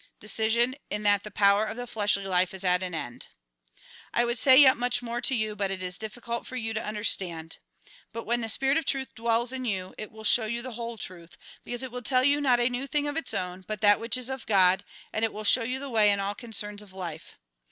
[0.19, 3.27] Decision, in that the power of the fleshly life is at an end."
[4.15, 6.83] I would say yet much more to you, but it is difficult for you to
[6.83, 7.59] understand.
[8.11, 10.97] But when the spirit of truth dwells in you, it will show you the whole
[10.97, 13.99] truth, because it will tell you, not a new thing of its own, but that
[13.99, 14.83] which is of God;
[15.13, 17.37] and it will show you the way in all concerns of life.